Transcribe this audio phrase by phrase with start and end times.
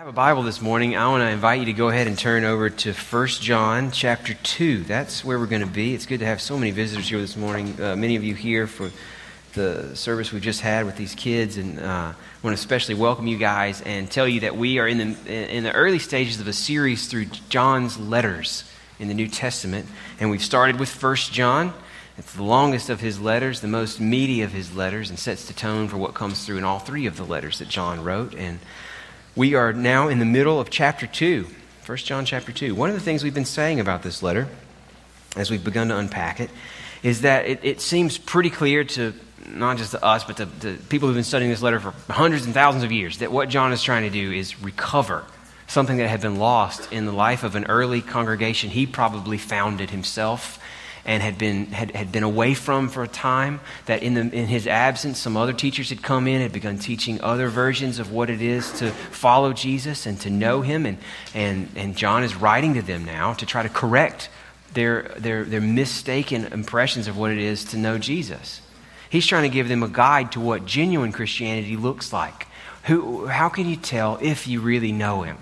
[0.00, 2.42] have a Bible this morning, I want to invite you to go ahead and turn
[2.42, 4.84] over to 1 John chapter 2.
[4.84, 5.92] That's where we're going to be.
[5.94, 7.78] It's good to have so many visitors here this morning.
[7.78, 8.90] Uh, many of you here for
[9.52, 13.26] the service we just had with these kids, and uh, I want to especially welcome
[13.26, 16.48] you guys and tell you that we are in the, in the early stages of
[16.48, 18.64] a series through John's letters
[18.98, 19.84] in the New Testament.
[20.18, 21.74] And we've started with 1 John.
[22.16, 25.52] It's the longest of his letters, the most meaty of his letters, and sets the
[25.52, 28.34] tone for what comes through in all three of the letters that John wrote.
[28.34, 28.60] And
[29.36, 31.46] we are now in the middle of chapter 2,
[31.86, 32.74] 1 John chapter 2.
[32.74, 34.48] One of the things we've been saying about this letter,
[35.36, 36.50] as we've begun to unpack it,
[37.02, 39.14] is that it, it seems pretty clear to
[39.46, 42.44] not just to us, but to, to people who've been studying this letter for hundreds
[42.44, 45.24] and thousands of years, that what John is trying to do is recover
[45.66, 49.90] something that had been lost in the life of an early congregation he probably founded
[49.90, 50.59] himself
[51.04, 54.46] and had been, had, had been away from for a time, that in, the, in
[54.46, 58.30] his absence, some other teachers had come in, had begun teaching other versions of what
[58.30, 60.86] it is to follow Jesus and to know him.
[60.86, 60.98] And,
[61.34, 64.28] and, and John is writing to them now to try to correct
[64.74, 68.60] their, their, their mistaken impressions of what it is to know Jesus.
[69.08, 72.46] He's trying to give them a guide to what genuine Christianity looks like.
[72.84, 75.38] Who, how can you tell if you really know him?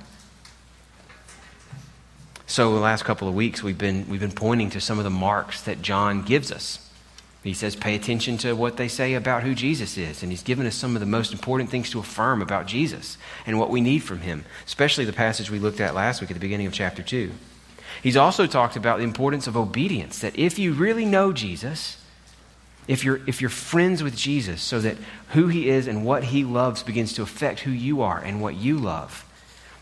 [2.50, 5.10] So, the last couple of weeks, we've been, we've been pointing to some of the
[5.10, 6.78] marks that John gives us.
[7.44, 10.22] He says, pay attention to what they say about who Jesus is.
[10.22, 13.58] And he's given us some of the most important things to affirm about Jesus and
[13.58, 16.40] what we need from him, especially the passage we looked at last week at the
[16.40, 17.30] beginning of chapter 2.
[18.02, 22.02] He's also talked about the importance of obedience, that if you really know Jesus,
[22.86, 24.96] if you're, if you're friends with Jesus, so that
[25.32, 28.54] who he is and what he loves begins to affect who you are and what
[28.56, 29.26] you love,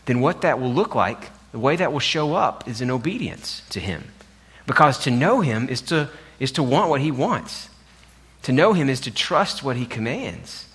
[0.05, 3.61] then what that will look like the way that will show up is in obedience
[3.69, 4.03] to Him.
[4.65, 6.09] Because to know Him is to,
[6.39, 7.69] is to want what He wants.
[8.43, 10.65] To know Him is to trust what He commands.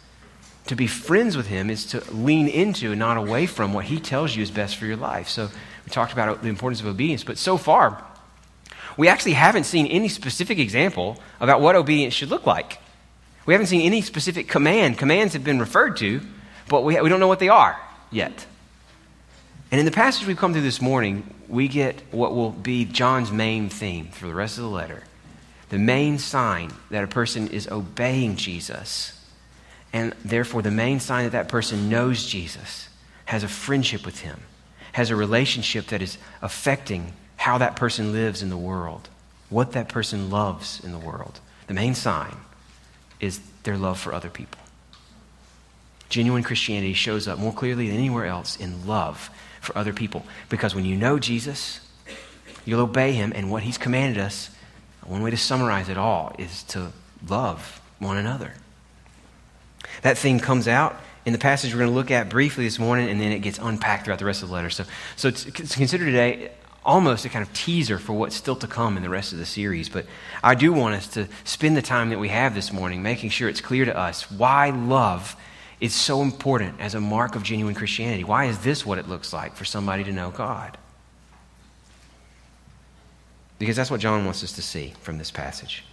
[0.66, 4.00] To be friends with Him is to lean into and not away from what He
[4.00, 5.28] tells you is best for your life.
[5.28, 5.48] So
[5.84, 8.02] we talked about the importance of obedience, but so far,
[8.96, 12.78] we actually haven't seen any specific example about what obedience should look like.
[13.46, 14.98] We haven't seen any specific command.
[14.98, 16.20] Commands have been referred to,
[16.68, 17.80] but we, we don't know what they are
[18.10, 18.46] yet.
[19.72, 23.32] And in the passage we've come through this morning, we get what will be John's
[23.32, 25.02] main theme for the rest of the letter.
[25.70, 29.18] The main sign that a person is obeying Jesus,
[29.90, 32.90] and therefore the main sign that that person knows Jesus,
[33.24, 34.40] has a friendship with him,
[34.92, 39.08] has a relationship that is affecting how that person lives in the world,
[39.48, 41.40] what that person loves in the world.
[41.66, 42.36] The main sign
[43.20, 44.60] is their love for other people.
[46.10, 49.30] Genuine Christianity shows up more clearly than anywhere else in love
[49.62, 50.24] for other people.
[50.50, 51.80] Because when you know Jesus,
[52.66, 54.50] you'll obey him, and what he's commanded us,
[55.06, 56.92] one way to summarize it all is to
[57.26, 58.54] love one another.
[60.02, 63.08] That theme comes out in the passage we're going to look at briefly this morning,
[63.08, 64.70] and then it gets unpacked throughout the rest of the letter.
[64.70, 64.84] So,
[65.16, 66.50] so to consider today
[66.84, 69.46] almost a kind of teaser for what's still to come in the rest of the
[69.46, 69.88] series.
[69.88, 70.06] But
[70.42, 73.48] I do want us to spend the time that we have this morning making sure
[73.48, 75.36] it's clear to us why love
[75.82, 78.22] is so important as a mark of genuine Christianity?
[78.22, 80.78] Why is this what it looks like for somebody to know God?
[83.58, 85.84] Because that's what John wants us to see from this passage.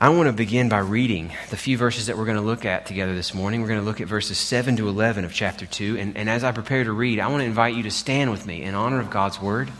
[0.00, 2.86] I want to begin by reading the few verses that we're going to look at
[2.86, 3.60] together this morning.
[3.60, 5.98] We're going to look at verses 7 to 11 of chapter 2.
[5.98, 8.46] And, and as I prepare to read, I want to invite you to stand with
[8.46, 9.70] me in honor of God's word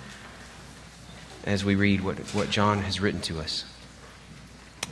[1.46, 3.64] as we read what, what John has written to us.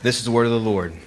[0.01, 0.97] This is the word of the Lord.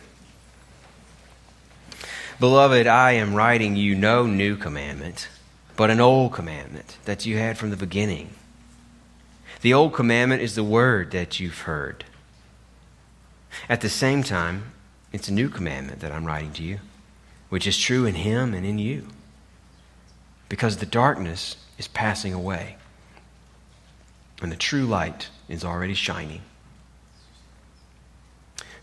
[2.41, 5.29] Beloved, I am writing you no new commandment,
[5.77, 8.31] but an old commandment that you had from the beginning.
[9.61, 12.07] The old commandment is the word that you've heard.
[13.69, 14.73] At the same time,
[15.13, 16.79] it's a new commandment that I'm writing to you,
[17.51, 19.09] which is true in him and in you.
[20.49, 22.77] Because the darkness is passing away,
[24.41, 26.41] and the true light is already shining.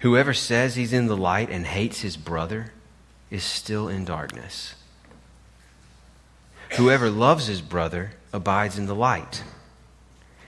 [0.01, 2.71] Whoever says he's in the light and hates his brother
[3.29, 4.75] is still in darkness.
[6.75, 9.43] Whoever loves his brother abides in the light,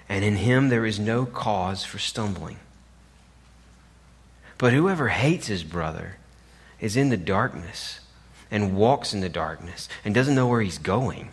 [0.07, 2.57] and in him there is no cause for stumbling.
[4.57, 6.17] But whoever hates his brother
[6.79, 8.01] is in the darkness
[8.51, 11.29] and walks in the darkness and doesn't know where he's going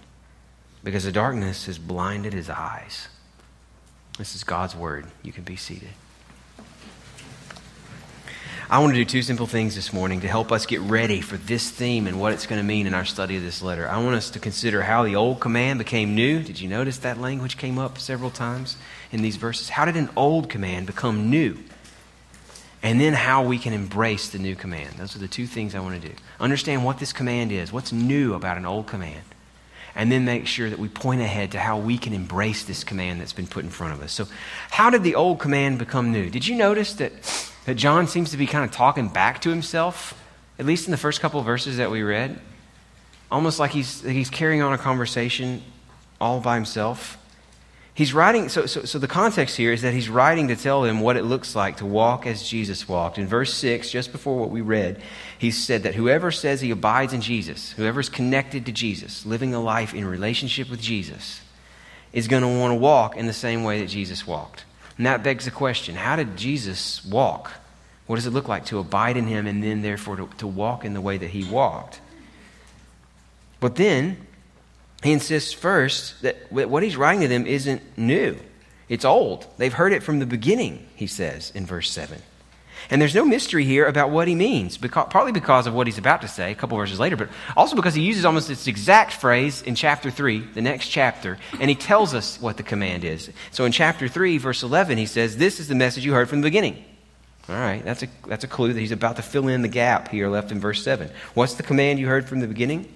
[0.85, 3.09] because the darkness has blinded his eyes.
[4.19, 5.07] This is God's word.
[5.23, 5.91] You can be seated.
[8.69, 11.37] I want to do two simple things this morning to help us get ready for
[11.37, 13.89] this theme and what it's going to mean in our study of this letter.
[13.89, 16.43] I want us to consider how the old command became new.
[16.43, 18.77] Did you notice that language came up several times
[19.13, 19.69] in these verses?
[19.69, 21.57] How did an old command become new?
[22.83, 24.97] And then how we can embrace the new command.
[24.97, 26.15] Those are the two things I want to do.
[26.41, 29.23] Understand what this command is, what's new about an old command.
[29.95, 33.21] and then make sure that we point ahead to how we can embrace this command
[33.21, 34.13] that's been put in front of us.
[34.13, 34.27] So,
[34.71, 36.29] how did the old command become new?
[36.29, 37.13] Did you notice that,
[37.67, 40.21] that John seems to be kind of talking back to himself,
[40.59, 42.41] at least in the first couple verses that we read?
[43.31, 45.63] Almost like he's, he's carrying on a conversation
[46.21, 47.19] all by himself.
[47.93, 51.01] He's writing, so, so, so the context here is that he's writing to tell them
[51.01, 53.19] what it looks like to walk as Jesus walked.
[53.19, 55.01] In verse 6, just before what we read,
[55.39, 59.61] he said that whoever says he abides in Jesus, whoever's connected to Jesus, living a
[59.61, 61.41] life in relationship with Jesus,
[62.13, 64.65] is going to want to walk in the same way that Jesus walked.
[64.97, 67.53] And that begs the question how did Jesus walk?
[68.07, 70.85] What does it look like to abide in him and then, therefore, to, to walk
[70.85, 72.01] in the way that he walked?
[73.59, 74.27] But then,
[75.03, 78.39] he insists first that what he's writing to them isn't new,
[78.89, 79.47] it's old.
[79.59, 82.23] They've heard it from the beginning, he says in verse 7.
[82.91, 85.99] And there's no mystery here about what he means, because, partly because of what he's
[85.99, 89.13] about to say a couple verses later, but also because he uses almost this exact
[89.13, 93.31] phrase in chapter 3, the next chapter, and he tells us what the command is.
[93.51, 96.41] So in chapter 3, verse 11, he says, This is the message you heard from
[96.41, 96.85] the beginning.
[97.49, 100.09] All right, that's a, that's a clue that he's about to fill in the gap
[100.09, 101.11] here left in verse 7.
[101.35, 102.93] What's the command you heard from the beginning?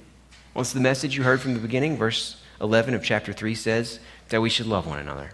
[0.54, 1.96] What's the message you heard from the beginning?
[1.96, 5.30] Verse 11 of chapter 3 says that we should love one another.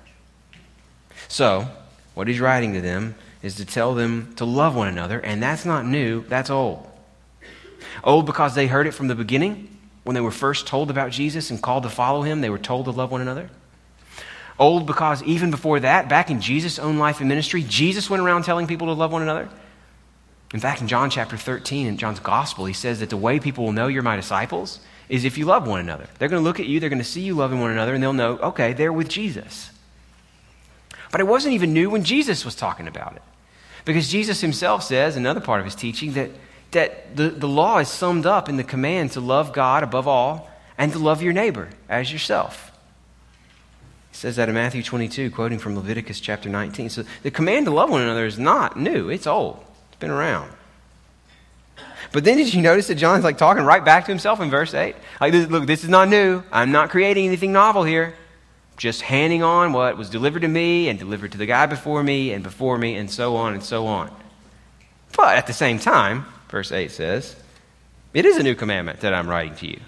[1.28, 1.68] So,
[2.14, 3.14] what he's writing to them
[3.46, 6.86] is to tell them to love one another, and that's not new, that's old.
[8.04, 9.70] Old because they heard it from the beginning.
[10.02, 12.84] When they were first told about Jesus and called to follow him, they were told
[12.84, 13.48] to love one another.
[14.58, 18.42] Old because even before that, back in Jesus' own life and ministry, Jesus went around
[18.42, 19.48] telling people to love one another.
[20.52, 23.64] In fact, in John chapter 13, in John's gospel, he says that the way people
[23.64, 26.06] will know you're my disciples is if you love one another.
[26.18, 28.02] They're going to look at you, they're going to see you loving one another, and
[28.02, 29.70] they'll know, okay, they're with Jesus.
[31.10, 33.22] But it wasn't even new when Jesus was talking about it.
[33.86, 36.30] Because Jesus himself says, another part of his teaching, that,
[36.72, 40.50] that the, the law is summed up in the command to love God above all
[40.76, 42.72] and to love your neighbor as yourself.
[44.10, 46.90] He says that in Matthew 22, quoting from Leviticus chapter 19.
[46.90, 50.50] So the command to love one another is not new, it's old, it's been around.
[52.10, 54.74] But then did you notice that John's like talking right back to himself in verse
[54.74, 54.96] 8?
[55.20, 56.42] Like, look, this is not new.
[56.50, 58.14] I'm not creating anything novel here.
[58.76, 62.32] Just handing on what was delivered to me and delivered to the guy before me
[62.32, 64.14] and before me and so on and so on.
[65.16, 67.36] But at the same time, verse 8 says,
[68.12, 69.80] it is a new commandment that I'm writing to you.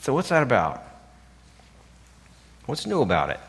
[0.00, 0.82] So what's that about?
[2.66, 3.40] What's new about it?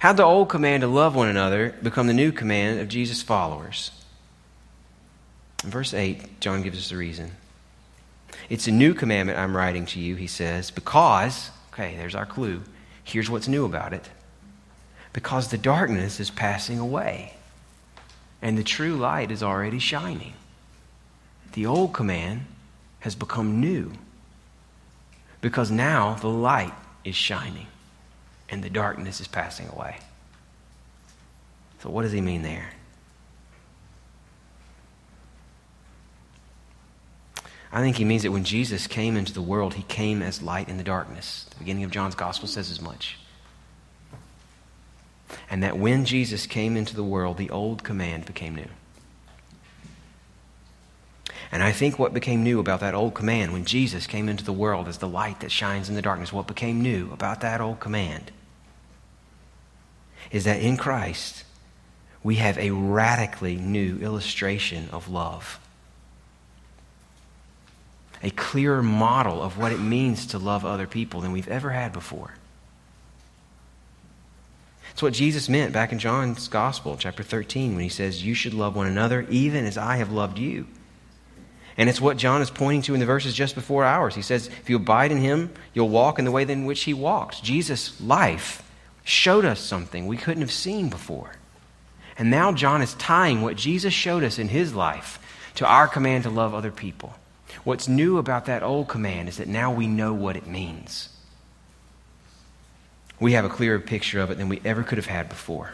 [0.00, 3.90] How'd the old command to love one another become the new command of Jesus' followers?
[5.62, 7.32] In verse 8, John gives us the reason.
[8.48, 12.62] It's a new commandment I'm writing to you, he says, because, okay, there's our clue.
[13.04, 14.08] Here's what's new about it.
[15.12, 17.34] Because the darkness is passing away,
[18.40, 20.34] and the true light is already shining.
[21.52, 22.42] The old command
[23.00, 23.92] has become new,
[25.40, 26.74] because now the light
[27.04, 27.66] is shining,
[28.48, 29.98] and the darkness is passing away.
[31.82, 32.70] So, what does he mean there?
[37.72, 40.68] I think he means that when Jesus came into the world, he came as light
[40.68, 41.46] in the darkness.
[41.50, 43.18] The beginning of John's gospel says as much.
[45.48, 48.68] And that when Jesus came into the world, the old command became new.
[51.52, 54.52] And I think what became new about that old command when Jesus came into the
[54.52, 57.80] world as the light that shines in the darkness, what became new about that old
[57.80, 58.30] command
[60.30, 61.44] is that in Christ
[62.22, 65.58] we have a radically new illustration of love
[68.22, 71.92] a clearer model of what it means to love other people than we've ever had
[71.92, 72.34] before.
[74.92, 78.54] It's what Jesus meant back in John's Gospel, chapter 13, when he says, You should
[78.54, 80.66] love one another even as I have loved you.
[81.76, 84.14] And it's what John is pointing to in the verses just before ours.
[84.14, 86.92] He says, If you abide in him, you'll walk in the way in which he
[86.92, 87.42] walked.
[87.42, 88.68] Jesus' life
[89.04, 91.36] showed us something we couldn't have seen before.
[92.18, 95.18] And now John is tying what Jesus showed us in his life
[95.54, 97.14] to our command to love other people.
[97.64, 101.08] What's new about that old command is that now we know what it means.
[103.18, 105.72] We have a clearer picture of it than we ever could have had before.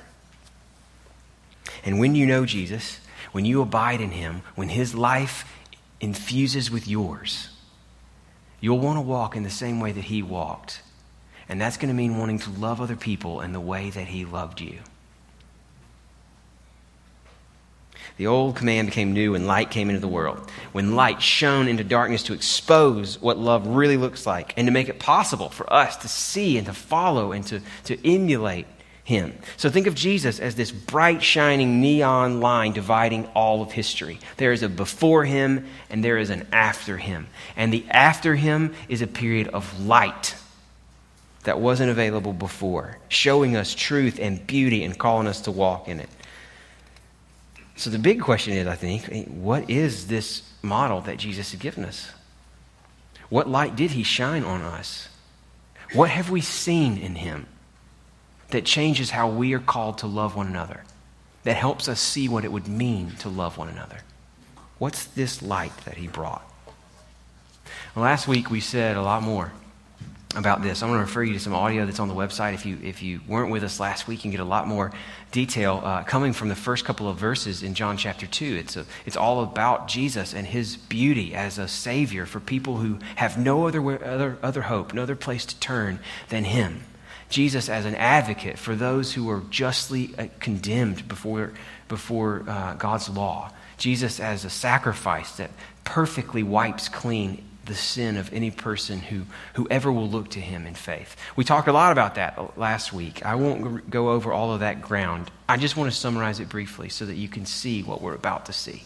[1.85, 3.01] And when you know Jesus,
[3.33, 5.45] when you abide in him, when his life
[6.01, 7.51] infuses with yours,
[8.61, 10.83] you'll want to walk in the same way that he walked.
[11.49, 14.25] And that's going to mean wanting to love other people in the way that he
[14.25, 14.81] loved you.
[18.17, 20.51] The old command became new and light came into the world.
[20.73, 24.89] When light shone into darkness to expose what love really looks like and to make
[24.89, 28.67] it possible for us to see and to follow and to, to emulate
[29.05, 29.39] him.
[29.57, 34.19] So think of Jesus as this bright, shining neon line dividing all of history.
[34.39, 37.29] There is a before him and there is an after him.
[37.55, 40.35] And the after him is a period of light
[41.45, 46.01] that wasn't available before, showing us truth and beauty and calling us to walk in
[46.01, 46.09] it.
[47.77, 51.61] So the big question is, I think, eh, what is this model that Jesus has
[51.61, 52.11] given us?
[53.29, 55.09] What light did he shine on us?
[55.93, 57.47] What have we seen in him?
[58.51, 60.85] that changes how we are called to love one another,
[61.45, 63.99] that helps us see what it would mean to love one another.
[64.79, 66.43] What's this light that he brought?
[67.95, 69.53] Last week we said a lot more
[70.37, 70.83] about this.
[70.83, 72.55] I'm going to refer you to some audio that's on the website.
[72.55, 74.93] If you, if you weren't with us last week, you can get a lot more
[75.33, 78.57] detail uh, coming from the first couple of verses in John chapter 2.
[78.57, 82.99] It's, a, it's all about Jesus and his beauty as a Savior for people who
[83.17, 86.85] have no other, other, other hope, no other place to turn than him.
[87.29, 91.53] Jesus as an advocate for those who are justly uh, condemned before,
[91.89, 93.51] before uh, God's law.
[93.79, 95.51] Jesus as a sacrifice that
[95.85, 99.27] perfectly wipes clean the sin of any person who,
[99.71, 101.17] ever will look to him in faith.
[101.35, 103.25] We talked a lot about that last week.
[103.25, 105.31] I won't go over all of that ground.
[105.49, 108.47] I just want to summarize it briefly so that you can see what we're about
[108.47, 108.85] to see.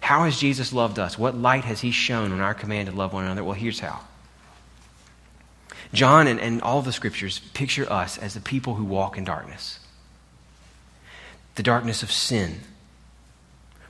[0.00, 1.18] How has Jesus loved us?
[1.18, 3.42] What light has he shown on our command to love one another?
[3.42, 4.00] Well, here's how.
[5.94, 9.78] John and, and all the scriptures picture us as the people who walk in darkness
[11.54, 12.60] the darkness of sin,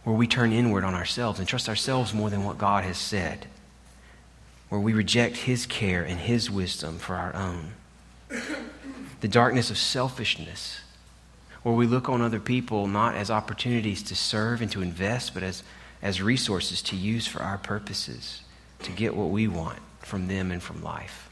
[0.05, 3.47] where we turn inward on ourselves and trust ourselves more than what God has said,
[4.75, 7.75] where we reject His care and His wisdom for our own.
[9.21, 10.81] The darkness of selfishness,
[11.63, 15.45] where we look on other people not as opportunities to serve and to invest, but
[15.45, 15.63] as,
[16.03, 18.43] as resources to use for our purposes,
[18.83, 21.31] to get what we want from them and from life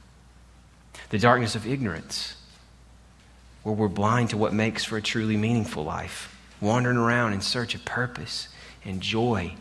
[1.09, 2.37] the darkness of ignorance,
[3.65, 7.75] where we're blind to what makes for a truly meaningful life, wandering around in search
[7.75, 8.49] of purpose
[8.85, 9.53] and joy,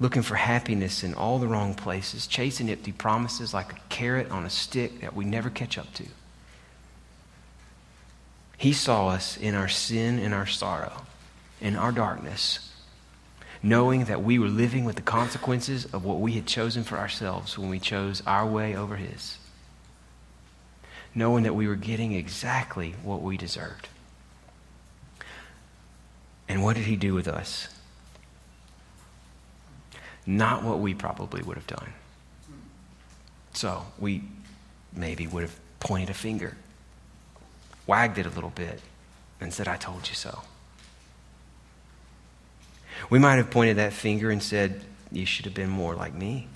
[0.00, 4.44] looking for happiness in all the wrong places, chasing empty promises like a carrot on
[4.44, 6.04] a stick that we never catch up to.
[8.56, 11.02] He saw us in our sin and our sorrow,
[11.60, 12.72] in our darkness,
[13.62, 17.58] knowing that we were living with the consequences of what we had chosen for ourselves
[17.58, 19.38] when we chose our way over His
[21.14, 23.88] knowing that we were getting exactly what we deserved.
[26.48, 27.68] And what did he do with us?
[30.26, 31.92] Not what we probably would have done.
[33.52, 34.22] So we
[34.92, 36.56] maybe would have pointed a finger,
[37.86, 38.80] wagged it a little bit,
[39.40, 40.42] and said, I told you so.
[43.10, 46.48] We might have pointed that finger and said, You should have been more like me.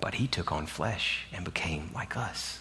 [0.00, 2.60] But he took on flesh and became like us.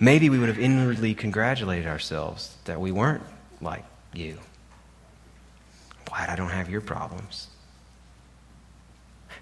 [0.00, 3.22] Maybe we would have inwardly congratulated ourselves that we weren't
[3.60, 3.84] like
[4.14, 4.38] you.
[6.14, 7.48] Glad I don't have your problems.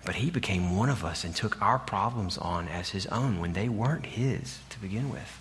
[0.05, 3.52] But he became one of us and took our problems on as his own when
[3.52, 5.41] they weren't his to begin with.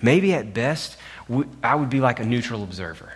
[0.00, 0.96] Maybe at best,
[1.62, 3.12] I would be like a neutral observer,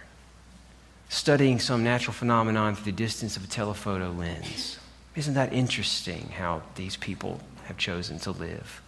[1.09, 4.79] studying some natural phenomenon through the distance of a telephoto lens.
[5.17, 8.83] Isn't that interesting how these people have chosen to live?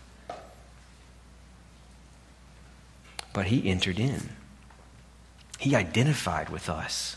[3.36, 4.30] but he entered in.
[5.58, 7.16] He identified with us.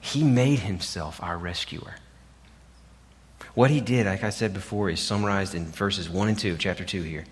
[0.00, 1.96] He made himself our rescuer.
[3.54, 6.58] What he did, like I said before, is summarized in verses 1 and 2 of
[6.58, 7.24] chapter 2 here.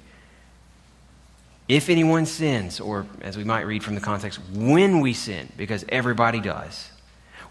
[1.68, 5.84] If anyone sins, or as we might read from the context, when we sin, because
[5.88, 6.90] everybody does,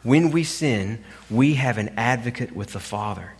[0.04, 3.34] when we sin, we have an advocate with the Father,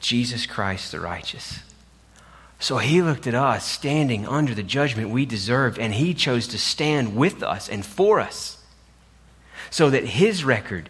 [0.00, 1.60] Jesus Christ the righteous.
[2.62, 6.58] So he looked at us standing under the judgment we deserved, and he chose to
[6.58, 8.56] stand with us and for us
[9.68, 10.88] so that his record,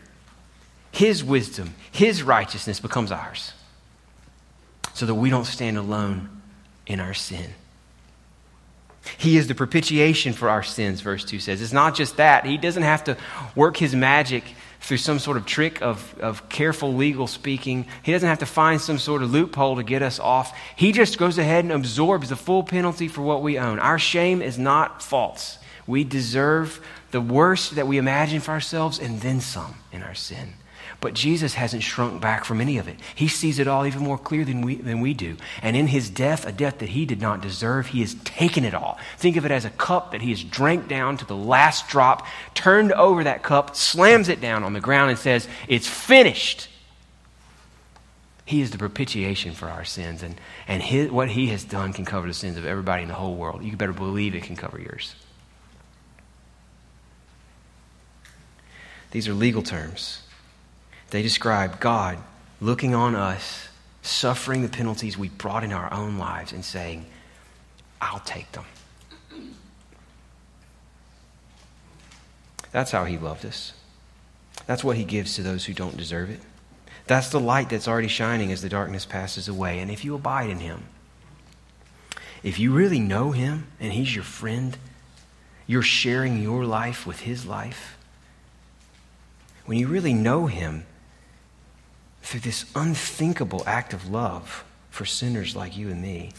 [0.91, 3.55] his wisdom, his righteousness becomes ours.
[4.93, 6.43] So that we don't stand alone
[6.87, 7.55] in our sin.
[9.17, 11.63] He is the propitiation for our sins, verse 2 says.
[11.63, 12.45] It's not just that.
[12.45, 13.17] He doesn't have to
[13.57, 14.45] work his magic
[14.83, 17.87] through some sort of trick of, of careful legal speaking.
[18.03, 20.57] He doesn't have to find some sort of loophole to get us off.
[20.77, 23.79] He just goes ahead and absorbs the full penalty for what we own.
[23.79, 25.59] Our shame is not false.
[25.87, 30.55] We deserve the worst that we imagine for ourselves and then some in our sin.
[31.01, 32.97] But Jesus hasn't shrunk back from any of it.
[33.15, 35.37] He sees it all even more clear than we, than we do.
[35.61, 38.73] And in his death, a death that he did not deserve, he has taken it
[38.73, 38.99] all.
[39.19, 42.27] Think of it as a cup that he has drank down to the last drop,
[42.55, 46.69] turned over that cup, slams it down on the ground, and says, It's finished.
[48.45, 52.05] He is the propitiation for our sins, and, and his, what He has done can
[52.05, 53.63] cover the sins of everybody in the whole world.
[53.63, 55.15] You better believe it can cover yours.
[59.13, 60.23] These are legal terms.
[61.11, 62.19] They describe God
[62.61, 63.69] looking on us,
[64.03, 67.07] suffering the penalties we brought in our own lives, and saying,
[68.01, 68.65] I'll take them.
[72.73, 73.75] That's how He loved us.
[74.67, 76.41] That's what He gives to those who don't deserve it.
[77.07, 79.81] That's the light that's already shining as the darkness passes away.
[79.81, 80.85] And if you abide in Him,
[82.43, 84.79] if you really know Him and He's your friend,
[85.67, 87.99] you're sharing your life with His life.
[89.67, 90.87] When you really know Him
[92.23, 96.33] through this unthinkable act of love for sinners like you and me,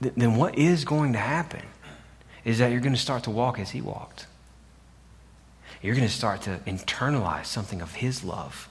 [0.00, 1.62] then what is going to happen
[2.44, 4.26] is that you're going to start to walk as He walked.
[5.82, 8.68] You're going to start to internalize something of His love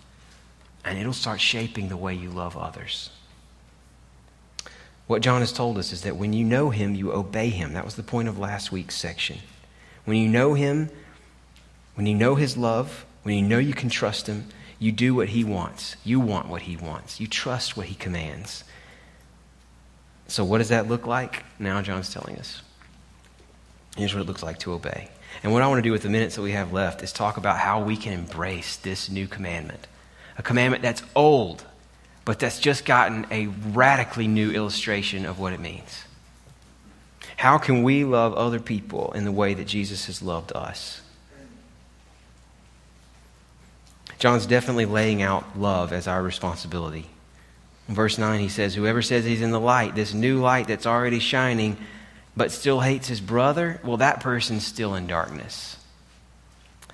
[0.86, 3.10] and it'll start shaping the way you love others.
[5.08, 7.74] What John has told us is that when you know him, you obey him.
[7.74, 9.40] That was the point of last week's section.
[10.06, 10.90] When you know him,
[11.96, 14.46] when you know his love, when you know you can trust him,
[14.80, 15.96] you do what he wants.
[16.04, 17.20] You want what he wants.
[17.20, 18.64] You trust what he commands.
[20.28, 21.44] So, what does that look like?
[21.60, 22.62] Now, John's telling us.
[23.96, 25.10] Here's what it looks like to obey.
[25.42, 27.38] And what I want to do with the minutes that we have left is talk
[27.38, 29.88] about how we can embrace this new commandment
[30.36, 31.64] a commandment that's old,
[32.26, 36.06] but that's just gotten a radically new illustration of what it means.
[37.38, 41.02] How can we love other people in the way that Jesus has loved us?
[44.24, 47.10] John's definitely laying out love as our responsibility.
[47.90, 50.86] In verse 9, he says, Whoever says he's in the light, this new light that's
[50.86, 51.76] already shining,
[52.34, 55.76] but still hates his brother, well, that person's still in darkness.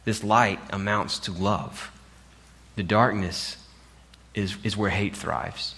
[0.05, 1.91] This light amounts to love.
[2.75, 3.57] The darkness
[4.33, 5.75] is, is where hate thrives.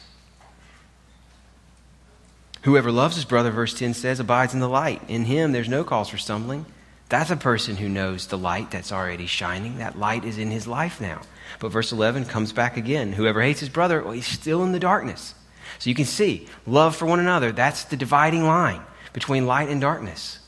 [2.61, 5.01] Whoever loves his brother, verse 10 says, abides in the light.
[5.09, 6.65] In him, there's no cause for stumbling.
[7.09, 9.79] That's a person who knows the light that's already shining.
[9.79, 11.23] That light is in his life now.
[11.59, 13.13] But verse 11 comes back again.
[13.13, 15.35] Whoever hates his brother, well, he's still in the darkness.
[15.79, 18.81] So you can see, love for one another, that's the dividing line
[19.13, 20.39] between light and darkness.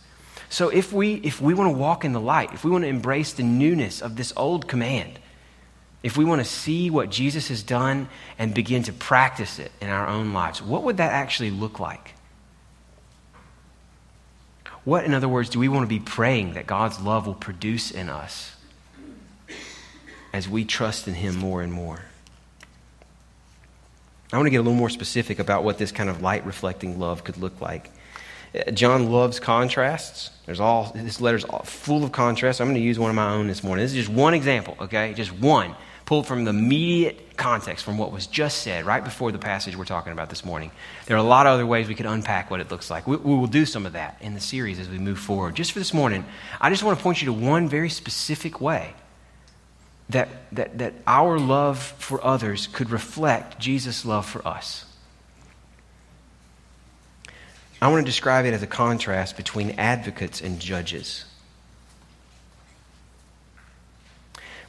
[0.50, 2.88] So if we, if we want to walk in the light, if we want to
[2.88, 5.20] embrace the newness of this old command,
[6.04, 9.90] if we want to see what Jesus has done and begin to practice it in
[9.90, 12.14] our own lives, what would that actually look like?
[14.84, 17.90] What, in other words, do we want to be praying that God's love will produce
[17.90, 18.56] in us
[20.34, 22.02] as we trust in Him more and more?
[24.34, 27.00] I want to get a little more specific about what this kind of light reflecting
[27.00, 27.92] love could look like.
[28.54, 30.32] Uh, John loves contrasts.
[30.48, 32.60] There's all this letter's full of contrasts.
[32.60, 33.86] I'm going to use one of my own this morning.
[33.86, 35.14] This is just one example, okay?
[35.14, 39.40] Just one pulled from the immediate context from what was just said right before the
[39.40, 40.72] passage we're talking about this morning.
[41.06, 43.08] There are a lot of other ways we could unpack what it looks like.
[43.08, 45.56] We, we will do some of that in the series as we move forward.
[45.56, 46.26] Just for this morning,
[46.60, 48.96] I just want to point you to one very specific way
[50.10, 54.86] that, that, that our love for others could reflect Jesus' love for us.
[57.82, 61.26] I want to describe it as a contrast between advocates and judges.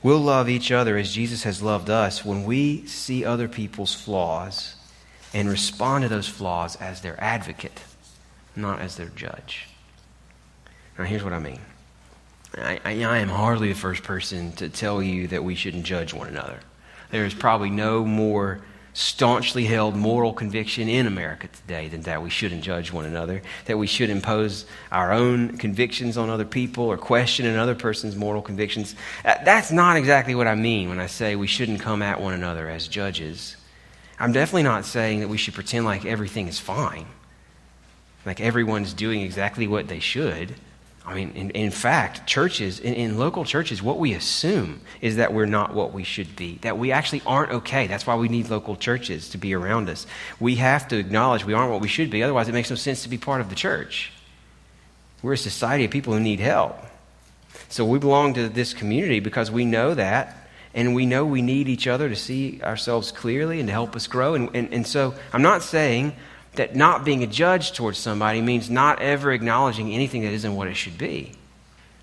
[0.02, 4.74] We'll love each other as Jesus has loved us when we see other people's flaws
[5.32, 7.80] and respond to those flaws as their advocate,
[8.54, 9.68] not as their judge.
[10.98, 11.60] Now, here's what I mean
[12.58, 16.12] I, I, I am hardly the first person to tell you that we shouldn't judge
[16.12, 16.60] one another.
[17.10, 18.60] There is probably no more
[18.94, 23.76] staunchly held moral conviction in America today than that we shouldn't judge one another, that
[23.76, 28.94] we should impose our own convictions on other people or question another person's moral convictions.
[29.24, 32.34] Uh, that's not exactly what I mean when I say we shouldn't come at one
[32.34, 33.56] another as judges.
[34.20, 37.06] I'm definitely not saying that we should pretend like everything is fine,
[38.24, 40.54] like everyone's doing exactly what they should.
[41.06, 45.34] I mean, in, in fact, churches, in, in, local churches, what we assume is that
[45.34, 47.86] we're not what we should be, that we actually aren't okay.
[47.86, 50.06] That's why we need local churches to be around us.
[50.40, 53.02] We have to acknowledge we aren't what we should be, otherwise, it makes no sense
[53.02, 54.12] to be part of the church.
[55.22, 56.78] We're a society of people who need help.
[57.68, 61.68] So we belong to this community because we know that, and we know we need
[61.68, 64.34] each other to see ourselves clearly and to help us grow.
[64.34, 66.14] And, and, and so I'm not saying
[66.56, 70.68] that not being a judge towards somebody means not ever acknowledging anything that isn't what
[70.68, 71.32] it should be.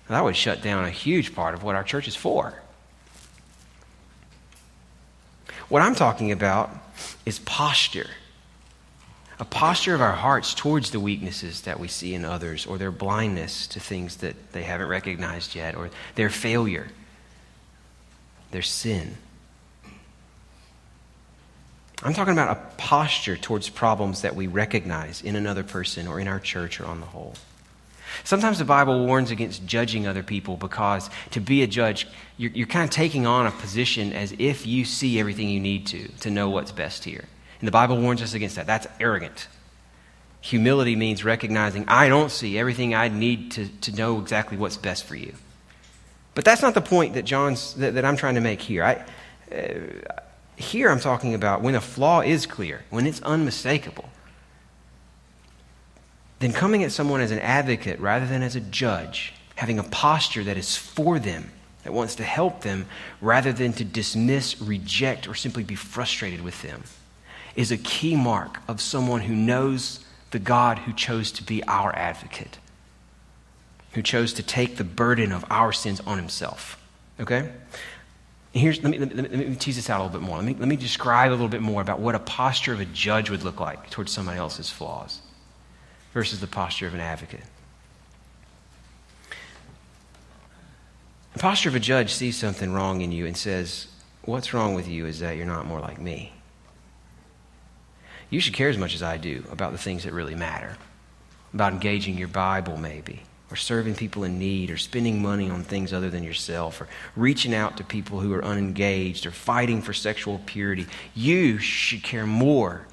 [0.08, 2.54] Well, that would shut down a huge part of what our church is for.
[5.68, 6.70] What I'm talking about
[7.24, 8.10] is posture.
[9.38, 12.90] A posture of our hearts towards the weaknesses that we see in others, or their
[12.90, 16.88] blindness to things that they haven't recognized yet, or their failure,
[18.50, 19.16] their sin.
[22.04, 26.26] I'm talking about a posture towards problems that we recognize in another person or in
[26.26, 27.34] our church or on the whole.
[28.24, 32.66] Sometimes the Bible warns against judging other people because to be a judge, you're, you're,
[32.66, 36.30] kind of taking on a position as if you see everything you need to to
[36.30, 37.24] know what's best here.
[37.60, 38.66] And the Bible warns us against that.
[38.66, 39.48] That's arrogant.
[40.40, 45.04] Humility means recognizing I don't see everything I need to, to know exactly what's best
[45.04, 45.34] for you.
[46.34, 48.82] But that's not the point that John's that, that I'm trying to make here.
[48.82, 49.04] I,
[49.54, 50.20] uh,
[50.56, 54.08] here I'm talking about when a flaw is clear, when it's unmistakable.
[56.38, 60.44] Then coming at someone as an advocate rather than as a judge, having a posture
[60.44, 61.50] that is for them,
[61.84, 62.86] that wants to help them
[63.20, 66.84] rather than to dismiss, reject, or simply be frustrated with them,
[67.54, 71.94] is a key mark of someone who knows the God who chose to be our
[71.94, 72.58] advocate,
[73.92, 76.80] who chose to take the burden of our sins on himself.
[77.20, 77.50] Okay?
[78.54, 80.36] Here's, let, me, let, me, let me tease this out a little bit more.
[80.36, 82.84] Let me, let me describe a little bit more about what a posture of a
[82.84, 85.20] judge would look like towards somebody else's flaws
[86.12, 87.44] versus the posture of an advocate.
[91.32, 93.88] The posture of a judge sees something wrong in you and says,
[94.24, 96.32] What's wrong with you is that you're not more like me.
[98.28, 100.76] You should care as much as I do about the things that really matter,
[101.52, 105.92] about engaging your Bible, maybe, or serving people in need, or spending money on things
[105.92, 110.40] other than yourself, or reaching out to people who are unengaged, or fighting for sexual
[110.46, 110.86] purity.
[111.14, 112.86] You should care more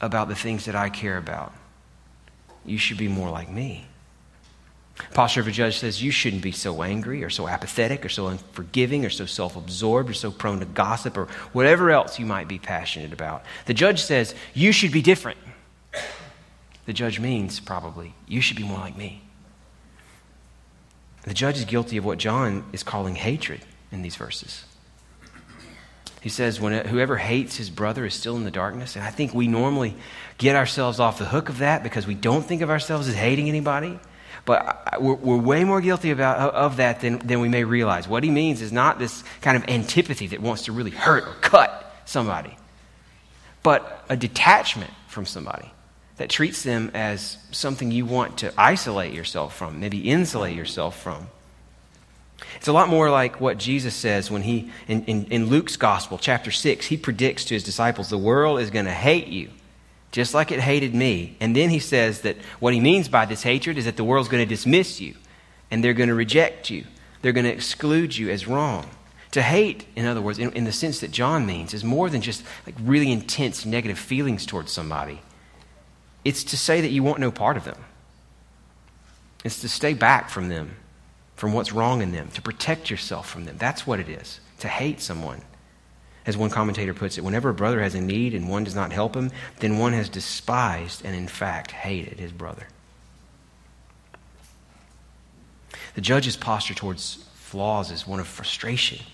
[0.00, 1.52] about the things that I care about.
[2.64, 3.86] You should be more like me.
[5.12, 8.28] Posture of a judge says you shouldn't be so angry or so apathetic or so
[8.28, 12.46] unforgiving or so self absorbed or so prone to gossip or whatever else you might
[12.46, 13.44] be passionate about.
[13.66, 15.38] The judge says you should be different.
[16.86, 19.23] The judge means probably you should be more like me.
[21.24, 24.64] The judge is guilty of what John is calling hatred in these verses.
[26.20, 28.96] He says, when uh, whoever hates his brother is still in the darkness.
[28.96, 29.94] And I think we normally
[30.38, 33.48] get ourselves off the hook of that because we don't think of ourselves as hating
[33.48, 33.98] anybody.
[34.46, 38.08] But uh, we're, we're way more guilty about, of that than, than we may realize.
[38.08, 41.34] What he means is not this kind of antipathy that wants to really hurt or
[41.42, 42.56] cut somebody,
[43.62, 45.73] but a detachment from somebody
[46.16, 51.28] that treats them as something you want to isolate yourself from, maybe insulate yourself from.
[52.56, 56.18] It's a lot more like what Jesus says when he, in, in, in Luke's gospel,
[56.18, 59.50] chapter 6, he predicts to his disciples, the world is going to hate you
[60.14, 61.36] just like it hated me.
[61.40, 64.28] And then he says that what he means by this hatred is that the world's
[64.28, 65.16] going to dismiss you
[65.72, 66.84] and they're going to reject you,
[67.20, 68.88] they're going to exclude you as wrong.
[69.32, 72.20] To hate, in other words, in, in, the sense that John means, is more than
[72.20, 75.20] just like really intense negative feelings towards somebody.
[76.24, 77.76] It's to say that you want no part of them.
[79.44, 80.76] It's to stay back from them,
[81.36, 83.56] from what's wrong in them, to protect yourself from them.
[83.58, 85.42] That's what it is, to hate someone.
[86.26, 88.92] As one commentator puts it, whenever a brother has a need and one does not
[88.92, 92.66] help him, then one has despised and, in fact, hated his brother.
[95.94, 99.04] The judge's posture towards flaws is one of frustration,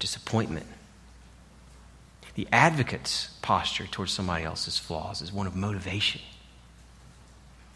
[0.00, 0.66] disappointment.
[2.34, 6.20] The advocate's posture towards somebody else's flaws is one of motivation.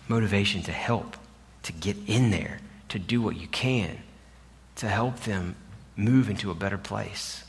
[0.09, 1.17] Motivation to help,
[1.65, 3.99] to get in there, to do what you can,
[4.77, 5.57] to help them
[5.97, 7.45] move into a better place.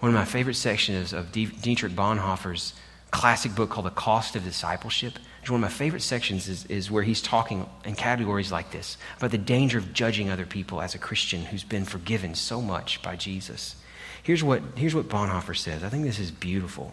[0.00, 2.74] One of my favorite sections of Dietrich Bonhoeffer's
[3.12, 5.18] classic book called The Cost of Discipleship.
[5.46, 9.30] One of my favorite sections is, is where he's talking in categories like this about
[9.30, 13.16] the danger of judging other people as a Christian who's been forgiven so much by
[13.16, 13.76] Jesus.
[14.22, 15.82] Here's what, here's what Bonhoeffer says.
[15.82, 16.92] I think this is beautiful.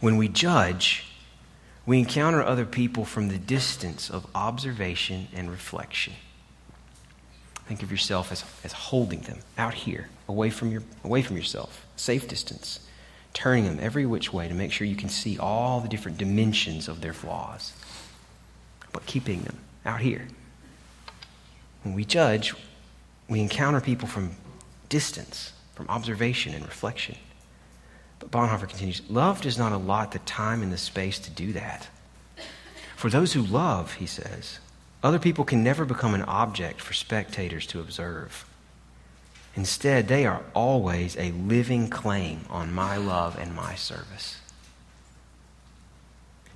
[0.00, 1.04] When we judge,
[1.86, 6.14] we encounter other people from the distance of observation and reflection.
[7.66, 11.86] Think of yourself as, as holding them out here, away from, your, away from yourself,
[11.96, 12.80] safe distance,
[13.32, 16.88] turning them every which way to make sure you can see all the different dimensions
[16.88, 17.72] of their flaws,
[18.92, 20.26] but keeping them out here.
[21.82, 22.54] When we judge,
[23.28, 24.32] we encounter people from
[24.88, 27.16] distance, from observation and reflection.
[28.18, 31.88] But Bonhoeffer continues love does not allot the time and the space to do that.
[32.96, 34.58] For those who love, he says,
[35.02, 38.46] other people can never become an object for spectators to observe.
[39.54, 44.38] Instead, they are always a living claim on my love and my service.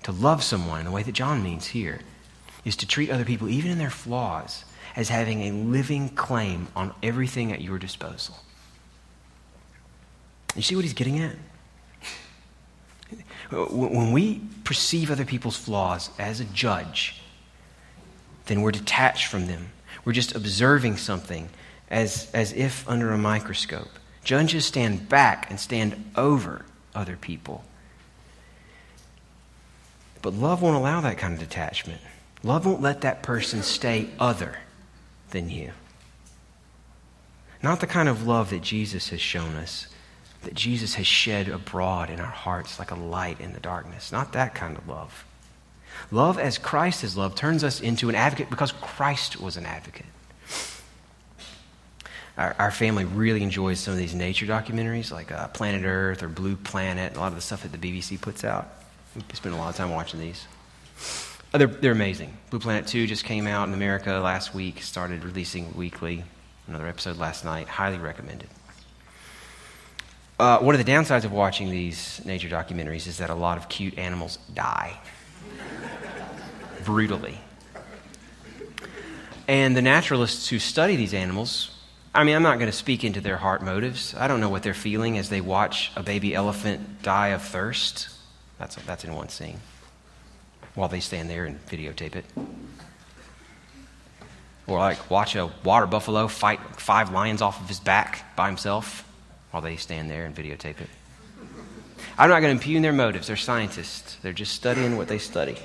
[0.04, 2.00] To love someone in the way that John means here
[2.64, 4.64] is to treat other people, even in their flaws,
[4.96, 8.36] as having a living claim on everything at your disposal.
[10.54, 11.36] You see what he's getting at?
[13.50, 17.20] When we perceive other people's flaws as a judge,
[18.46, 19.70] then we're detached from them.
[20.04, 21.48] We're just observing something
[21.88, 23.90] as, as if under a microscope.
[24.22, 27.64] Judges stand back and stand over other people.
[30.22, 32.00] But love won't allow that kind of detachment.
[32.42, 34.58] Love won't let that person stay other
[35.30, 35.72] than you.
[37.62, 39.86] Not the kind of love that Jesus has shown us,
[40.42, 44.10] that Jesus has shed abroad in our hearts like a light in the darkness.
[44.10, 45.24] Not that kind of love.
[46.10, 50.06] Love as Christ has loved turns us into an advocate because Christ was an advocate.
[52.38, 56.28] Our, our family really enjoys some of these nature documentaries like uh, Planet Earth or
[56.28, 58.68] Blue Planet, a lot of the stuff that the BBC puts out.
[59.14, 60.46] We spend a lot of time watching these.
[61.52, 62.36] Oh, they're, they're amazing.
[62.50, 66.22] Blue Planet 2 just came out in America last week, started releasing weekly.
[66.68, 67.66] Another episode last night.
[67.66, 68.48] Highly recommended.
[70.38, 73.68] Uh, one of the downsides of watching these nature documentaries is that a lot of
[73.68, 74.96] cute animals die
[76.84, 77.36] brutally.
[79.48, 81.76] And the naturalists who study these animals,
[82.14, 84.14] I mean, I'm not going to speak into their heart motives.
[84.14, 88.08] I don't know what they're feeling as they watch a baby elephant die of thirst.
[88.60, 89.58] That's, that's in one scene
[90.74, 92.24] while they stand there and videotape it.
[94.66, 99.04] Or like watch a water buffalo fight five lions off of his back by himself
[99.50, 100.88] while they stand there and videotape it.
[102.16, 103.26] I'm not going to impugn their motives.
[103.26, 105.56] They're scientists, they're just studying what they study.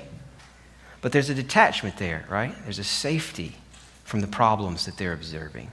[1.00, 2.54] But there's a detachment there, right?
[2.64, 3.56] There's a safety
[4.04, 5.70] from the problems that they're observing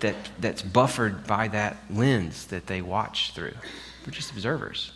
[0.00, 3.54] that, that's buffered by that lens that they watch through.
[4.04, 4.92] We're just observers.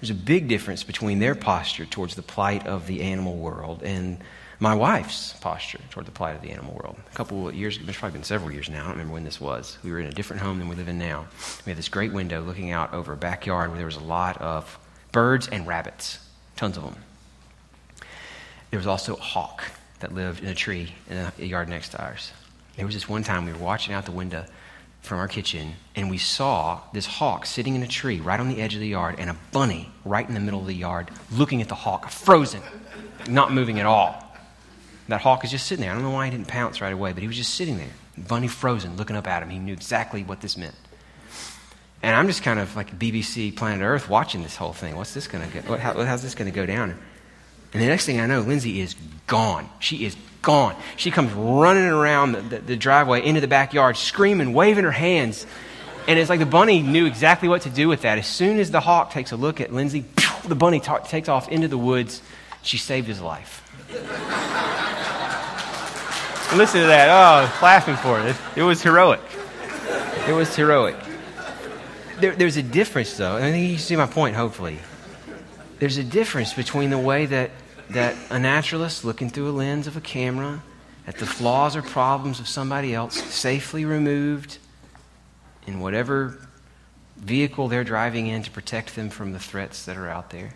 [0.00, 4.18] There's a big difference between their posture towards the plight of the animal world and
[4.58, 6.96] my wife's posture toward the plight of the animal world.
[7.12, 8.82] A couple of years, it's probably been several years now.
[8.82, 9.78] I don't remember when this was.
[9.82, 11.26] We were in a different home than we live in now.
[11.64, 14.38] We had this great window looking out over a backyard where there was a lot
[14.38, 14.78] of
[15.12, 16.18] birds and rabbits,
[16.56, 16.96] tons of them.
[18.70, 19.64] There was also a hawk
[20.00, 22.32] that lived in a tree in a yard next to ours.
[22.76, 24.46] There was this one time we were watching out the window
[25.00, 28.60] from our kitchen, and we saw this hawk sitting in a tree right on the
[28.60, 31.62] edge of the yard, and a bunny right in the middle of the yard looking
[31.62, 32.62] at the hawk, frozen,
[33.28, 34.26] not moving at all.
[35.08, 35.90] That hawk is just sitting there.
[35.90, 37.90] I don't know why he didn't pounce right away, but he was just sitting there.
[38.16, 39.50] Bunny frozen, looking up at him.
[39.50, 40.74] He knew exactly what this meant.
[42.02, 44.96] And I'm just kind of like BBC Planet Earth watching this whole thing.
[44.96, 45.76] What's this going to go?
[45.76, 46.96] How, how's this going to go down?
[47.72, 49.68] And the next thing I know, Lindsay is gone.
[49.78, 50.74] She is gone.
[50.96, 55.46] She comes running around the, the, the, driveway into the backyard, screaming, waving her hands.
[56.08, 58.18] And it's like the bunny knew exactly what to do with that.
[58.18, 60.04] As soon as the hawk takes a look at Lindsay,
[60.44, 62.22] the bunny ta- takes off into the woods.
[62.62, 63.66] She saved his life.
[66.56, 67.08] Listen to that.
[67.08, 68.34] Oh, laughing for it.
[68.56, 69.20] It was heroic.
[70.26, 70.96] It was heroic.
[72.18, 73.36] There, there's a difference, though.
[73.36, 74.78] I think you see my point, hopefully.
[75.80, 77.50] There's a difference between the way that
[77.90, 80.62] that a naturalist looking through a lens of a camera
[81.06, 84.58] at the flaws or problems of somebody else, safely removed
[85.66, 86.38] in whatever
[87.16, 90.54] vehicle they're driving in to protect them from the threats that are out there.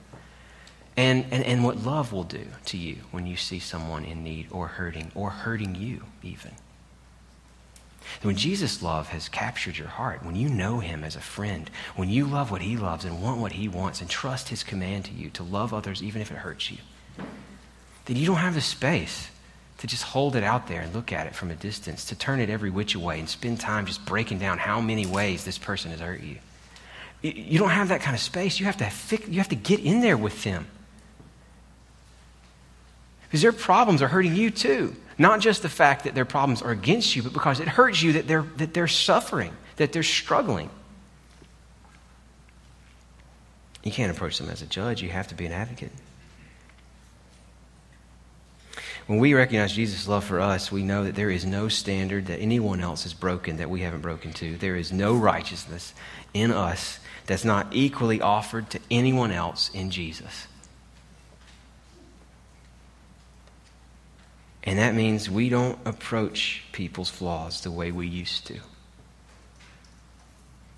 [0.96, 4.46] And, and, and what love will do to you when you see someone in need
[4.52, 6.52] or hurting, or hurting you even.
[8.22, 12.08] When Jesus' love has captured your heart, when you know him as a friend, when
[12.08, 15.12] you love what he loves and want what he wants and trust his command to
[15.12, 16.78] you to love others even if it hurts you,
[18.06, 19.28] then you don't have the space
[19.78, 22.40] to just hold it out there and look at it from a distance, to turn
[22.40, 25.90] it every which way and spend time just breaking down how many ways this person
[25.90, 26.38] has hurt you.
[27.22, 28.60] You don't have that kind of space.
[28.60, 30.66] You have to, fix, you have to get in there with them.
[33.24, 34.94] Because their problems are hurting you too.
[35.16, 38.14] Not just the fact that their problems are against you, but because it hurts you
[38.14, 40.70] that they're, that they're suffering, that they're struggling.
[43.84, 45.92] You can't approach them as a judge, you have to be an advocate.
[49.06, 52.38] When we recognize Jesus' love for us, we know that there is no standard that
[52.38, 54.56] anyone else has broken that we haven't broken to.
[54.56, 55.92] There is no righteousness
[56.32, 60.46] in us that's not equally offered to anyone else in Jesus.
[64.64, 68.60] And that means we don't approach people's flaws the way we used to.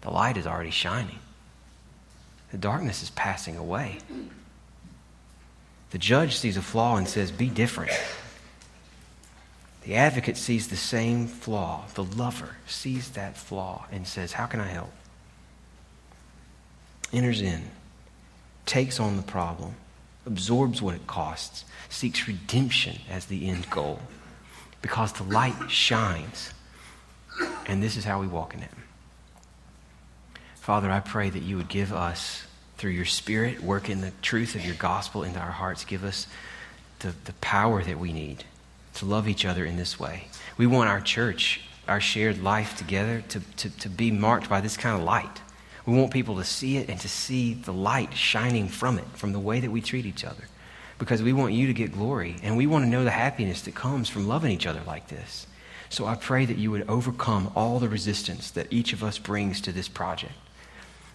[0.00, 1.20] The light is already shining,
[2.50, 3.98] the darkness is passing away.
[5.90, 7.92] The judge sees a flaw and says, Be different.
[9.84, 11.84] The advocate sees the same flaw.
[11.94, 14.92] The lover sees that flaw and says, How can I help?
[17.12, 17.70] Enters in,
[18.66, 19.76] takes on the problem,
[20.26, 24.00] absorbs what it costs, seeks redemption as the end goal
[24.82, 26.52] because the light shines.
[27.66, 28.70] And this is how we walk in it.
[30.56, 32.44] Father, I pray that you would give us
[32.76, 35.84] through your Spirit, work in the truth of your gospel into our hearts.
[35.84, 36.26] Give us
[36.98, 38.44] the, the power that we need
[38.94, 40.28] to love each other in this way.
[40.58, 44.76] We want our church our shared life together to, to, to be marked by this
[44.76, 45.40] kind of light.
[45.86, 49.32] We want people to see it and to see the light shining from it, from
[49.32, 50.48] the way that we treat each other.
[50.98, 53.74] Because we want you to get glory, and we want to know the happiness that
[53.74, 55.46] comes from loving each other like this.
[55.88, 59.60] So I pray that you would overcome all the resistance that each of us brings
[59.60, 60.32] to this project,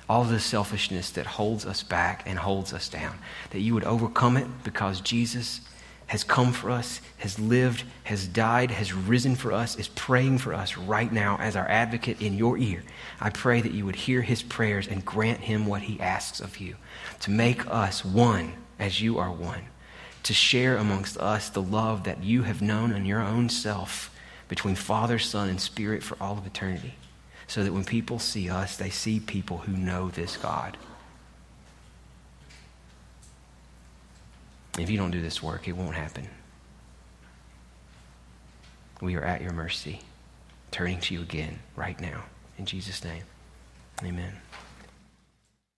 [0.07, 3.17] all the selfishness that holds us back and holds us down,
[3.49, 5.61] that you would overcome it because Jesus
[6.11, 10.53] has come for us, has lived, has died, has risen for us, is praying for
[10.53, 12.83] us right now as our advocate in your ear.
[13.21, 16.57] I pray that you would hear his prayers and grant him what he asks of
[16.57, 16.75] you
[17.21, 19.61] to make us one as you are one,
[20.23, 24.13] to share amongst us the love that you have known in your own self
[24.49, 26.95] between Father, Son, and Spirit for all of eternity,
[27.47, 30.75] so that when people see us, they see people who know this God.
[34.79, 36.27] If you don't do this work, it won't happen.
[39.01, 40.01] We are at your mercy,
[40.69, 42.23] turning to you again right now.
[42.57, 43.23] In Jesus' name,
[44.03, 44.37] amen.